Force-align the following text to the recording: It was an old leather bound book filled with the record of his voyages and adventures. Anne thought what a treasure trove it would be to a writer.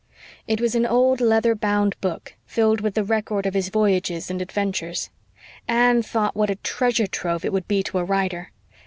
It 0.47 0.59
was 0.59 0.73
an 0.73 0.87
old 0.87 1.21
leather 1.21 1.53
bound 1.53 1.95
book 2.01 2.33
filled 2.47 2.81
with 2.81 2.95
the 2.95 3.03
record 3.03 3.45
of 3.45 3.53
his 3.53 3.69
voyages 3.69 4.31
and 4.31 4.41
adventures. 4.41 5.11
Anne 5.67 6.01
thought 6.01 6.35
what 6.35 6.49
a 6.49 6.55
treasure 6.55 7.05
trove 7.05 7.45
it 7.45 7.53
would 7.53 7.67
be 7.67 7.83
to 7.83 7.99
a 7.99 8.03
writer. 8.03 8.49